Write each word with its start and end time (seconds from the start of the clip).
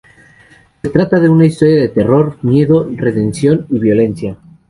Se 0.81 0.89
trata 0.89 1.19
de 1.19 1.29
una 1.29 1.45
historia 1.45 1.79
de 1.79 1.87
terror, 1.89 2.39
miedo, 2.41 2.89
redención 2.91 3.67
y 3.69 3.77
violencia. 3.77 4.35